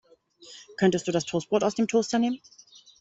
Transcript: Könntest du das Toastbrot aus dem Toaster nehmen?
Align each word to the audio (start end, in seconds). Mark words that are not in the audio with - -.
Könntest 0.77 1.07
du 1.07 1.11
das 1.11 1.25
Toastbrot 1.25 1.63
aus 1.63 1.75
dem 1.75 1.87
Toaster 1.87 2.17
nehmen? 2.17 2.41